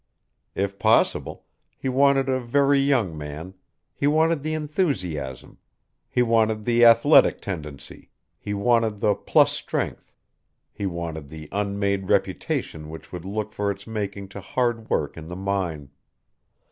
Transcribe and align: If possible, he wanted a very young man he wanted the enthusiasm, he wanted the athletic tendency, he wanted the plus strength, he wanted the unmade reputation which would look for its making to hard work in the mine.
If 0.55 0.79
possible, 0.79 1.45
he 1.77 1.87
wanted 1.87 2.27
a 2.27 2.39
very 2.39 2.79
young 2.79 3.15
man 3.15 3.53
he 3.93 4.07
wanted 4.07 4.41
the 4.41 4.55
enthusiasm, 4.55 5.59
he 6.09 6.23
wanted 6.23 6.65
the 6.65 6.83
athletic 6.83 7.39
tendency, 7.39 8.09
he 8.39 8.55
wanted 8.55 8.99
the 8.99 9.13
plus 9.13 9.51
strength, 9.51 10.15
he 10.71 10.87
wanted 10.87 11.29
the 11.29 11.49
unmade 11.51 12.09
reputation 12.09 12.89
which 12.89 13.11
would 13.11 13.25
look 13.25 13.53
for 13.53 13.69
its 13.69 13.85
making 13.85 14.29
to 14.29 14.41
hard 14.41 14.89
work 14.89 15.17
in 15.17 15.27
the 15.27 15.35
mine. 15.35 15.91